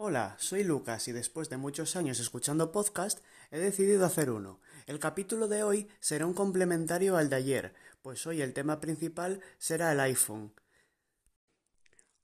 [0.00, 3.18] Hola, soy Lucas y después de muchos años escuchando podcast
[3.50, 4.60] he decidido hacer uno.
[4.86, 9.40] El capítulo de hoy será un complementario al de ayer, pues hoy el tema principal
[9.58, 10.52] será el iPhone.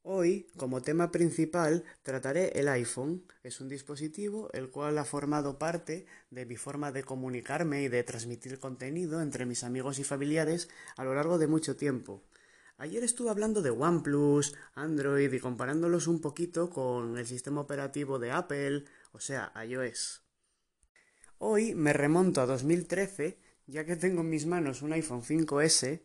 [0.03, 3.25] Hoy, como tema principal, trataré el iPhone.
[3.43, 8.05] Es un dispositivo el cual ha formado parte de mi forma de comunicarme y de
[8.05, 12.23] transmitir contenido entre mis amigos y familiares a lo largo de mucho tiempo.
[12.77, 18.33] Ayer estuve hablando de OnePlus, Android y comparándolos un poquito con el sistema operativo de
[18.33, 20.25] Apple, o sea, iOS.
[21.39, 26.03] Hoy me remonto a 2013, ya que tengo en mis manos un iPhone 5S,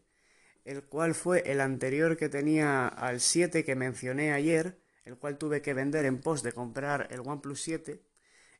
[0.64, 5.64] el cual fue el anterior que tenía al 7 que mencioné ayer, el cual tuve
[5.64, 8.00] que vender en pos de comprar el OnePlus 7,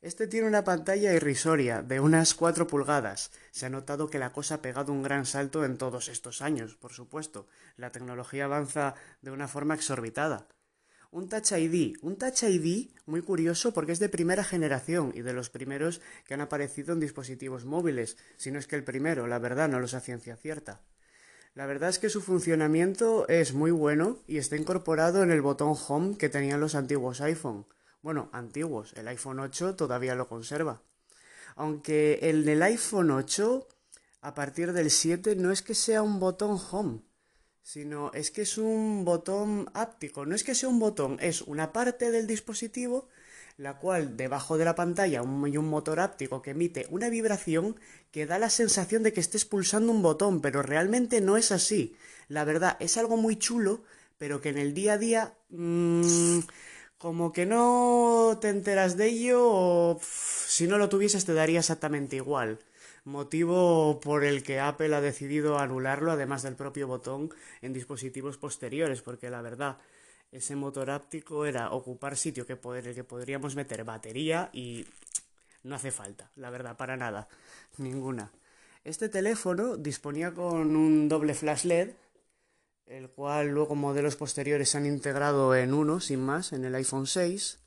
[0.02, 3.32] este tiene una pantalla irrisoria de unas 4 pulgadas.
[3.52, 6.76] Se ha notado que la cosa ha pegado un gran salto en todos estos años,
[6.76, 7.48] por supuesto.
[7.76, 10.48] La tecnología avanza de una forma exorbitada.
[11.12, 15.34] Un Touch ID, un Touch ID muy curioso porque es de primera generación y de
[15.34, 19.40] los primeros que han aparecido en dispositivos móviles, si no es que el primero, la
[19.40, 20.82] verdad no lo sé a ciencia cierta.
[21.56, 25.76] La verdad es que su funcionamiento es muy bueno y está incorporado en el botón
[25.88, 27.66] Home que tenían los antiguos iPhone.
[28.02, 30.82] Bueno, antiguos, el iPhone 8 todavía lo conserva.
[31.56, 33.68] Aunque el del iPhone 8,
[34.22, 37.02] a partir del 7, no es que sea un botón home,
[37.62, 40.26] sino es que es un botón áptico.
[40.26, 43.10] No es que sea un botón, es una parte del dispositivo
[43.60, 47.76] la cual debajo de la pantalla hay un motor áptico que emite una vibración
[48.10, 51.94] que da la sensación de que estés pulsando un botón, pero realmente no es así.
[52.30, 53.84] La verdad, es algo muy chulo,
[54.18, 56.40] pero que en el día a día mmm,
[57.00, 62.18] como que no te enteras de ello o si no lo tuvieses te daría exactamente
[62.18, 62.60] igual.
[63.06, 69.02] Motivo por el que Apple ha decidido anularlo, además del propio botón, en dispositivos posteriores,
[69.02, 69.78] porque la verdad,
[70.34, 74.86] ese motor áptico era ocupar sitio que en el que podríamos meter batería y
[75.64, 77.30] no hace falta, la verdad, para nada,
[77.78, 78.30] ninguna.
[78.84, 81.92] Este teléfono disponía con un doble flash LED
[82.90, 87.06] el cual luego modelos posteriores se han integrado en uno, sin más, en el iPhone
[87.06, 87.60] 6.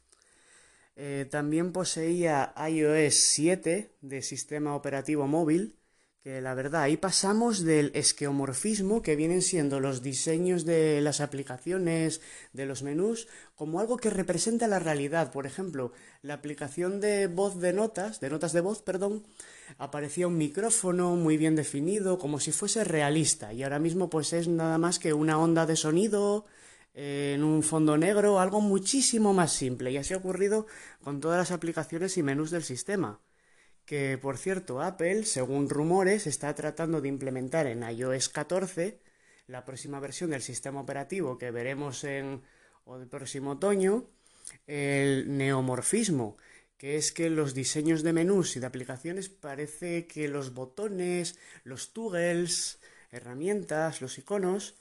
[0.97, 5.77] Eh, también poseía iOS 7 de sistema operativo móvil,
[6.23, 12.21] que la verdad ahí pasamos del esqueomorfismo que vienen siendo los diseños de las aplicaciones,
[12.53, 15.33] de los menús, como algo que representa la realidad.
[15.33, 19.25] Por ejemplo, la aplicación de voz de notas, de notas de voz, perdón,
[19.79, 24.47] aparecía un micrófono muy bien definido, como si fuese realista, y ahora mismo pues es
[24.47, 26.47] nada más que una onda de sonido
[26.95, 30.67] eh, en un fondo negro, algo muchísimo más simple, y así ha ocurrido
[31.03, 33.19] con todas las aplicaciones y menús del sistema
[33.85, 39.01] que por cierto Apple, según rumores, está tratando de implementar en iOS 14,
[39.47, 42.43] la próxima versión del sistema operativo que veremos en
[42.87, 44.07] el próximo otoño,
[44.67, 46.37] el neomorfismo,
[46.79, 51.93] que es que los diseños de menús y de aplicaciones parece que los botones, los
[51.93, 52.81] toggles,
[53.13, 54.75] herramientas, los iconos,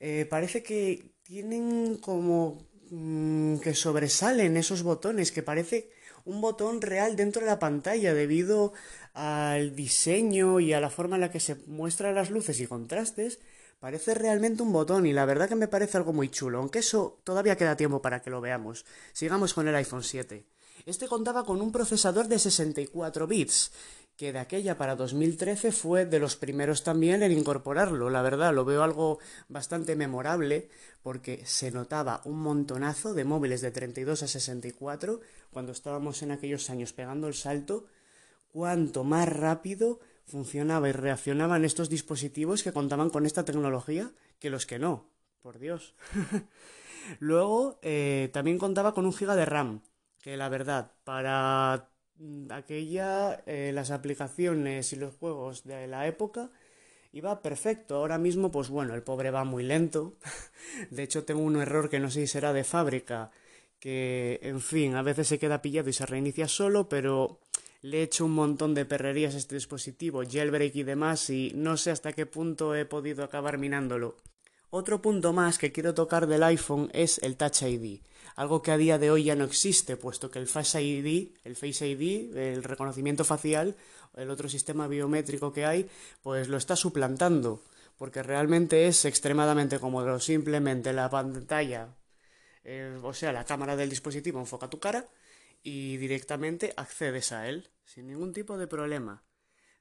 [0.00, 5.90] eh, parece que tienen como mm, que sobresalen esos botones, que parece
[6.26, 8.74] un botón real dentro de la pantalla debido
[9.14, 13.38] al diseño y a la forma en la que se muestran las luces y contrastes.
[13.80, 17.20] Parece realmente un botón y la verdad que me parece algo muy chulo, aunque eso
[17.24, 18.84] todavía queda tiempo para que lo veamos.
[19.12, 20.44] Sigamos con el iPhone 7.
[20.84, 23.72] Este contaba con un procesador de 64 bits
[24.16, 28.08] que de aquella para 2013 fue de los primeros también en incorporarlo.
[28.08, 29.18] La verdad, lo veo algo
[29.48, 30.70] bastante memorable
[31.02, 36.70] porque se notaba un montonazo de móviles de 32 a 64 cuando estábamos en aquellos
[36.70, 37.86] años pegando el salto,
[38.48, 44.66] cuanto más rápido funcionaba y reaccionaban estos dispositivos que contaban con esta tecnología que los
[44.66, 45.10] que no.
[45.42, 45.94] Por Dios.
[47.20, 49.82] Luego, eh, también contaba con un giga de RAM,
[50.22, 51.90] que la verdad, para
[52.50, 56.50] aquella, eh, las aplicaciones y los juegos de la época
[57.12, 57.96] iba perfecto.
[57.96, 60.16] Ahora mismo, pues bueno, el pobre va muy lento.
[60.90, 63.30] de hecho, tengo un error que no sé si será de fábrica,
[63.80, 67.40] que, en fin, a veces se queda pillado y se reinicia solo, pero
[67.82, 71.76] le he hecho un montón de perrerías a este dispositivo, jailbreak y demás, y no
[71.76, 74.16] sé hasta qué punto he podido acabar minándolo.
[74.70, 78.00] Otro punto más que quiero tocar del iPhone es el Touch ID,
[78.34, 81.54] algo que a día de hoy ya no existe, puesto que el Face ID, el
[81.54, 83.76] Face ID, el reconocimiento facial,
[84.16, 85.88] el otro sistema biométrico que hay,
[86.22, 87.62] pues lo está suplantando,
[87.96, 91.94] porque realmente es extremadamente cómodo, simplemente la pantalla,
[92.64, 95.06] eh, o sea, la cámara del dispositivo enfoca tu cara
[95.62, 99.22] y directamente accedes a él sin ningún tipo de problema.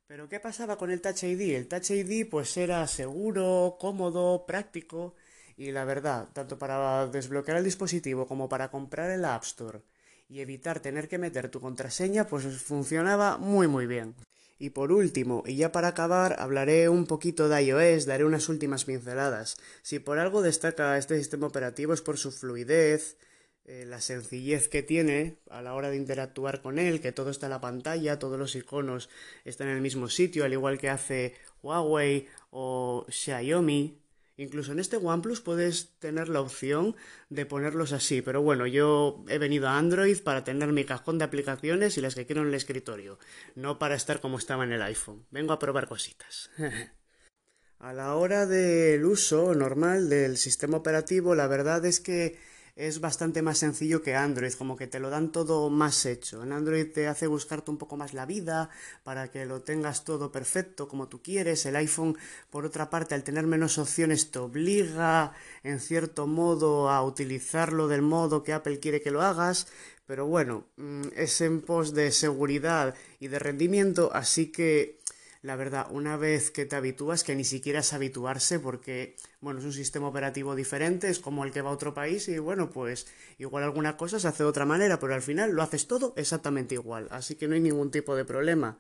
[0.08, 1.56] Pero ¿qué pasaba con el Touch ID?
[1.56, 5.16] El Touch ID pues era seguro, cómodo, práctico
[5.58, 9.82] y la verdad, tanto para desbloquear el dispositivo como para comprar el App Store
[10.30, 14.16] y evitar tener que meter tu contraseña, pues funcionaba muy muy bien.
[14.60, 18.86] Y por último, y ya para acabar, hablaré un poquito de iOS, daré unas últimas
[18.86, 19.58] pinceladas.
[19.82, 23.18] Si por algo destaca este sistema operativo es por su fluidez,
[23.68, 27.48] eh, la sencillez que tiene a la hora de interactuar con él, que todo está
[27.48, 29.10] en la pantalla, todos los iconos
[29.44, 31.34] están en el mismo sitio, al igual que hace
[31.64, 33.98] Huawei o Xiaomi.
[34.38, 36.96] Incluso en este OnePlus puedes tener la opción
[37.30, 41.26] de ponerlos así, pero bueno, yo he venido a Android para tener mi cajón de
[41.26, 43.18] aplicaciones y las que quiero en el escritorio,
[43.56, 45.26] no para estar como estaba en el iPhone.
[45.32, 46.52] Vengo a probar cositas.
[47.80, 52.38] a la hora del uso normal del sistema operativo, la verdad es que
[52.76, 56.44] es bastante más sencillo que Android, como que te lo dan todo más hecho.
[56.44, 58.70] En Android te hace buscarte un poco más la vida
[59.04, 61.66] para que lo tengas todo perfecto como tú quieres.
[61.66, 62.18] El iPhone,
[62.50, 65.32] por otra parte, al tener menos opciones, te obliga
[65.64, 69.68] en cierto modo a utilizarlo del modo que Apple quiere que lo hagas.
[70.06, 75.00] Pero bueno, mm, es en pos de seguridad y de rendimiento, así que
[75.46, 79.66] la verdad, una vez que te habitúas, que ni siquiera es habituarse porque, bueno, es
[79.66, 83.06] un sistema operativo diferente, es como el que va a otro país y, bueno, pues
[83.38, 86.74] igual alguna cosa se hace de otra manera, pero al final lo haces todo exactamente
[86.74, 88.80] igual, así que no hay ningún tipo de problema.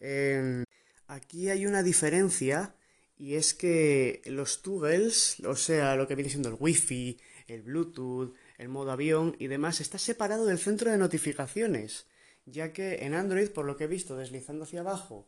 [0.00, 0.64] Em,
[1.08, 2.74] aquí hay una diferencia
[3.18, 8.34] y es que los toggles, o sea, lo que viene siendo el wifi, el bluetooth,
[8.56, 12.06] el modo avión y demás, está separado del centro de notificaciones,
[12.46, 15.26] ya que en Android, por lo que he visto deslizando hacia abajo,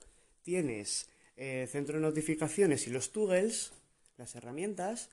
[0.49, 3.73] tienes eh, centro de notificaciones y los toggles,
[4.17, 5.11] las herramientas,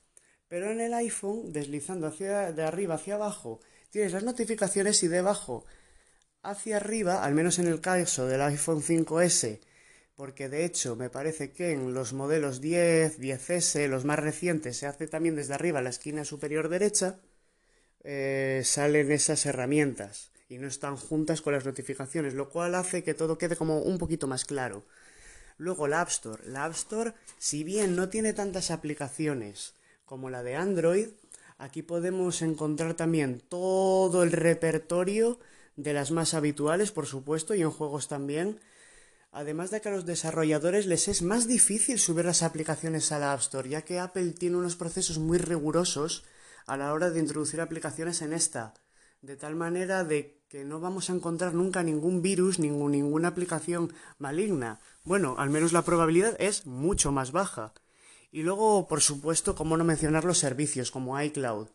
[0.48, 3.60] pero en el iPhone, deslizando hacia, de arriba hacia abajo,
[3.90, 5.66] tienes las notificaciones y debajo
[6.40, 9.60] hacia arriba, al menos en el caso del iPhone 5S,
[10.14, 14.86] porque de hecho me parece que en los modelos 10, 10S, los más recientes, se
[14.86, 17.20] hace también desde arriba, la esquina superior derecha,
[18.04, 23.12] eh, salen esas herramientas y no están juntas con las notificaciones, lo cual hace que
[23.12, 24.86] todo quede como un poquito más claro.
[25.58, 26.42] Luego la App Store.
[26.46, 29.74] La App Store, si bien no tiene tantas aplicaciones
[30.04, 31.08] como la de Android,
[31.58, 35.38] aquí podemos encontrar también todo el repertorio
[35.76, 38.60] de las más habituales, por supuesto, y en juegos también.
[39.32, 43.32] Además de que a los desarrolladores les es más difícil subir las aplicaciones a la
[43.32, 46.24] App Store, ya que Apple tiene unos procesos muy rigurosos
[46.66, 48.74] a la hora de introducir aplicaciones en esta,
[49.22, 53.92] de tal manera de que no vamos a encontrar nunca ningún virus, ningún, ninguna aplicación
[54.18, 54.80] maligna.
[55.02, 57.72] Bueno, al menos la probabilidad es mucho más baja.
[58.30, 61.68] Y luego, por supuesto, cómo no mencionar los servicios como iCloud,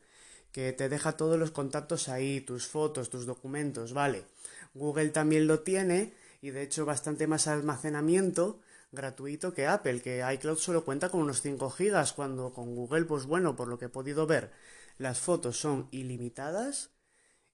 [0.54, 4.26] que te deja todos los contactos ahí, tus fotos, tus documentos, vale.
[4.74, 10.58] Google también lo tiene y de hecho bastante más almacenamiento gratuito que Apple, que iCloud
[10.58, 13.90] solo cuenta con unos 5 gigas, cuando con Google, pues bueno, por lo que he
[13.90, 14.52] podido ver,
[14.98, 16.92] las fotos son ilimitadas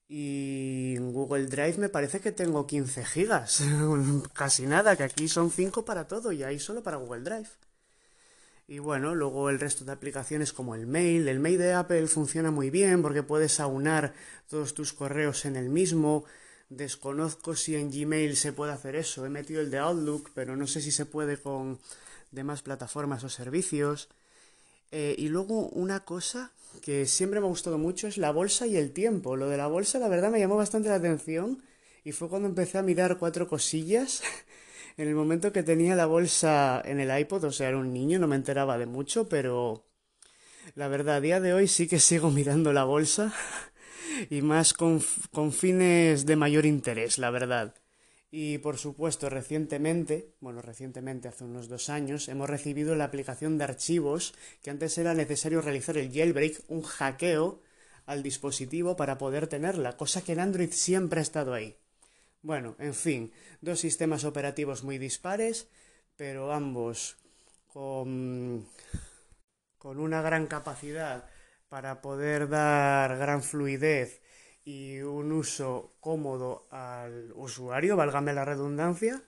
[0.09, 3.61] y en Google Drive me parece que tengo 15 gigas.
[4.33, 7.49] Casi nada, que aquí son 5 para todo y ahí solo para Google Drive.
[8.69, 11.27] Y bueno, luego el resto de aplicaciones como el mail.
[11.27, 14.13] El mail de Apple funciona muy bien porque puedes aunar
[14.49, 16.25] todos tus correos en el mismo.
[16.69, 19.25] Desconozco si en Gmail se puede hacer eso.
[19.25, 21.79] He metido el de Outlook, pero no sé si se puede con
[22.31, 24.09] demás plataformas o servicios.
[24.91, 26.51] Eh, y luego una cosa
[26.87, 29.35] que siempre me ha gustado mucho es la bolsa y el tiempo.
[29.35, 31.61] Lo de la bolsa, la verdad, me llamó bastante la atención
[32.05, 34.23] y fue cuando empecé a mirar cuatro cosillas.
[34.97, 38.19] en el momento que tenía la bolsa en el iPod, o sea, era un niño,
[38.19, 39.85] no me enteraba de mucho, pero
[40.75, 43.33] la verdad, a día de hoy sí que sigo mirando la bolsa
[44.29, 45.01] y más con
[45.51, 47.75] fines de mayor interés, la verdad.
[48.29, 53.63] Y por supuesto, recientemente, bueno, recientemente hace unos dos años, hemos recibido la aplicación de
[53.63, 57.61] archivos que antes era necesario realizar el jailbreak, un hackeo
[58.05, 61.77] al dispositivo para poder tenerla, cosa que en Android siempre ha estado ahí.
[62.41, 63.31] Bueno, en fin,
[63.61, 65.67] dos sistemas operativos muy dispares,
[66.15, 67.17] pero ambos
[67.67, 68.67] con,
[69.77, 71.29] con una gran capacidad
[71.69, 74.21] para poder dar gran fluidez
[74.67, 79.23] y un uso cómodo al usuario, válgame la redundancia.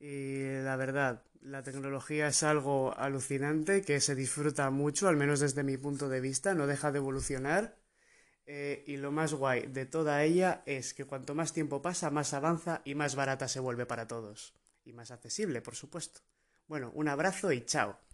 [0.00, 5.62] Y la verdad, la tecnología es algo alucinante que se disfruta mucho, al menos desde
[5.62, 7.76] mi punto de vista, no deja de evolucionar.
[8.44, 12.34] Eh, y lo más guay de toda ella es que cuanto más tiempo pasa, más
[12.34, 14.52] avanza y más barata se vuelve para todos.
[14.84, 16.22] Y más accesible, por supuesto.
[16.66, 18.00] Bueno, un abrazo y chao.